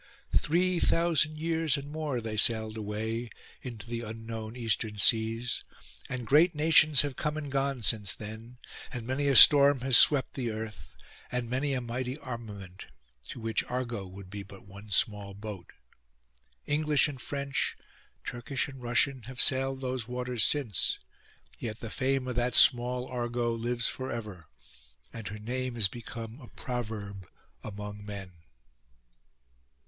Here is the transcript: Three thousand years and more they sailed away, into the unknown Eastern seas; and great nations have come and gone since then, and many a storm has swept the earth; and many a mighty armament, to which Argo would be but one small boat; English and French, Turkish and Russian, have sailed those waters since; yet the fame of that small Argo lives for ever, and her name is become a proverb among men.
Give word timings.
Three 0.35 0.79
thousand 0.79 1.37
years 1.37 1.77
and 1.77 1.91
more 1.91 2.21
they 2.21 2.35
sailed 2.35 2.75
away, 2.75 3.29
into 3.61 3.85
the 3.87 4.01
unknown 4.01 4.55
Eastern 4.55 4.97
seas; 4.97 5.63
and 6.09 6.25
great 6.25 6.55
nations 6.55 7.03
have 7.03 7.15
come 7.15 7.37
and 7.37 7.51
gone 7.51 7.83
since 7.83 8.15
then, 8.15 8.57
and 8.91 9.05
many 9.05 9.27
a 9.27 9.35
storm 9.35 9.81
has 9.81 9.97
swept 9.97 10.33
the 10.33 10.49
earth; 10.49 10.95
and 11.31 11.51
many 11.51 11.75
a 11.75 11.81
mighty 11.81 12.17
armament, 12.17 12.87
to 13.27 13.39
which 13.39 13.63
Argo 13.65 14.07
would 14.07 14.31
be 14.31 14.41
but 14.41 14.65
one 14.65 14.89
small 14.89 15.35
boat; 15.35 15.71
English 16.65 17.07
and 17.07 17.21
French, 17.21 17.77
Turkish 18.25 18.67
and 18.67 18.81
Russian, 18.81 19.21
have 19.27 19.39
sailed 19.39 19.81
those 19.81 20.07
waters 20.07 20.43
since; 20.43 20.97
yet 21.59 21.77
the 21.77 21.91
fame 21.91 22.27
of 22.27 22.35
that 22.37 22.55
small 22.55 23.05
Argo 23.05 23.53
lives 23.53 23.85
for 23.87 24.09
ever, 24.11 24.47
and 25.13 25.27
her 25.27 25.37
name 25.37 25.77
is 25.77 25.87
become 25.87 26.41
a 26.41 26.47
proverb 26.47 27.27
among 27.63 28.03
men. 28.03 28.31